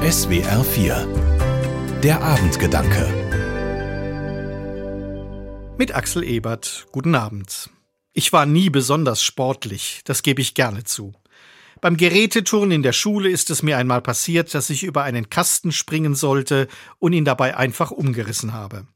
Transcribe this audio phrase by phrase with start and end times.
[0.00, 3.06] SWR 4 Der Abendgedanke
[5.76, 7.68] Mit Axel Ebert, guten Abend.
[8.14, 11.12] Ich war nie besonders sportlich, das gebe ich gerne zu.
[11.82, 15.70] Beim Geräteturnen in der Schule ist es mir einmal passiert, dass ich über einen Kasten
[15.70, 16.66] springen sollte
[16.98, 18.86] und ihn dabei einfach umgerissen habe.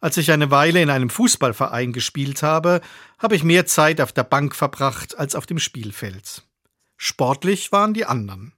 [0.00, 2.80] Als ich eine Weile in einem Fußballverein gespielt habe,
[3.18, 6.42] habe ich mehr Zeit auf der Bank verbracht als auf dem Spielfeld.
[6.96, 8.54] Sportlich waren die anderen.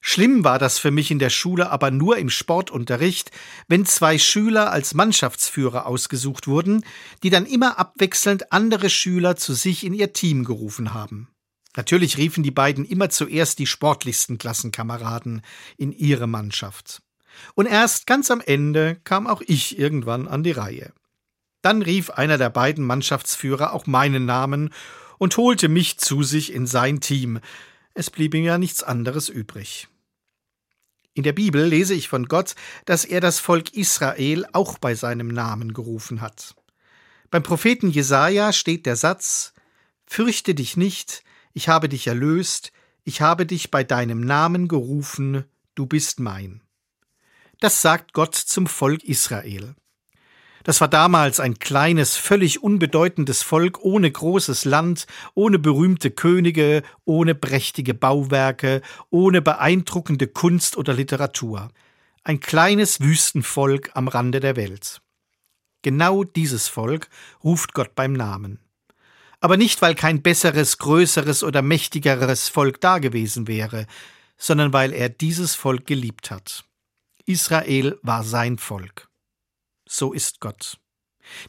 [0.00, 3.30] Schlimm war das für mich in der Schule aber nur im Sportunterricht,
[3.66, 6.84] wenn zwei Schüler als Mannschaftsführer ausgesucht wurden,
[7.22, 11.28] die dann immer abwechselnd andere Schüler zu sich in ihr Team gerufen haben.
[11.76, 15.42] Natürlich riefen die beiden immer zuerst die sportlichsten Klassenkameraden
[15.76, 17.02] in ihre Mannschaft.
[17.54, 20.92] Und erst ganz am Ende kam auch ich irgendwann an die Reihe.
[21.62, 24.70] Dann rief einer der beiden Mannschaftsführer auch meinen Namen
[25.18, 27.40] und holte mich zu sich in sein Team.
[27.98, 29.88] Es blieb ihm ja nichts anderes übrig.
[31.14, 35.26] In der Bibel lese ich von Gott, dass er das Volk Israel auch bei seinem
[35.26, 36.54] Namen gerufen hat.
[37.28, 39.52] Beim Propheten Jesaja steht der Satz:
[40.06, 42.70] Fürchte dich nicht, ich habe dich erlöst,
[43.02, 45.42] ich habe dich bei deinem Namen gerufen,
[45.74, 46.62] du bist mein.
[47.58, 49.74] Das sagt Gott zum Volk Israel.
[50.64, 57.34] Das war damals ein kleines, völlig unbedeutendes Volk ohne großes Land, ohne berühmte Könige, ohne
[57.34, 61.70] prächtige Bauwerke, ohne beeindruckende Kunst oder Literatur.
[62.24, 65.00] Ein kleines Wüstenvolk am Rande der Welt.
[65.82, 67.08] Genau dieses Volk
[67.44, 68.58] ruft Gott beim Namen.
[69.40, 73.86] Aber nicht, weil kein besseres, größeres oder mächtigeres Volk dagewesen wäre,
[74.36, 76.64] sondern weil er dieses Volk geliebt hat.
[77.24, 79.08] Israel war sein Volk
[79.88, 80.78] so ist Gott.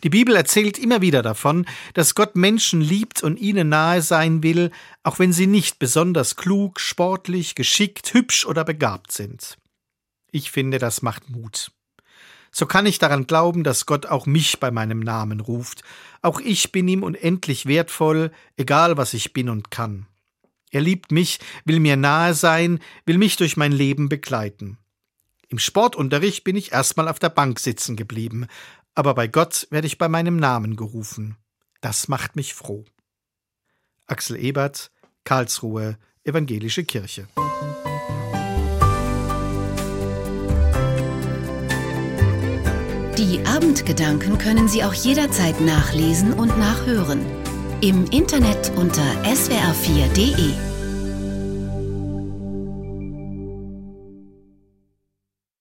[0.03, 4.71] Die Bibel erzählt immer wieder davon, dass Gott Menschen liebt und ihnen nahe sein will,
[5.03, 9.57] auch wenn sie nicht besonders klug, sportlich, geschickt, hübsch oder begabt sind.
[10.31, 11.71] Ich finde, das macht Mut.
[12.51, 15.83] So kann ich daran glauben, dass Gott auch mich bei meinem Namen ruft.
[16.21, 20.07] Auch ich bin ihm unendlich wertvoll, egal was ich bin und kann.
[20.71, 24.78] Er liebt mich, will mir nahe sein, will mich durch mein Leben begleiten.
[25.49, 28.45] Im Sportunterricht bin ich erstmal auf der Bank sitzen geblieben,
[28.93, 31.37] aber bei Gott werde ich bei meinem Namen gerufen.
[31.81, 32.85] Das macht mich froh.
[34.05, 34.91] Axel Ebert,
[35.23, 37.27] Karlsruhe, Evangelische Kirche.
[43.17, 47.25] Die Abendgedanken können Sie auch jederzeit nachlesen und nachhören.
[47.81, 50.68] Im Internet unter swr4.de.